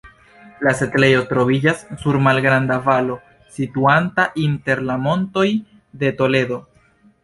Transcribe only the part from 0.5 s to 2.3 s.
La setlejo troviĝas sur